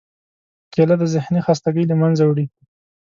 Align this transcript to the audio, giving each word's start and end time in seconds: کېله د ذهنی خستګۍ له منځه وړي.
کېله 0.73 0.95
د 0.99 1.03
ذهنی 1.13 1.41
خستګۍ 1.45 1.83
له 1.87 1.95
منځه 2.01 2.23
وړي. 2.25 2.45